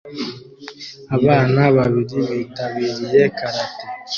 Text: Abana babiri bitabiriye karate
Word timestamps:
Abana 1.17 1.61
babiri 1.75 2.19
bitabiriye 2.39 3.21
karate 3.37 3.85